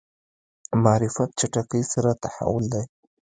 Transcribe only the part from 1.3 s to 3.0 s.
چټکۍ سره تحول دی.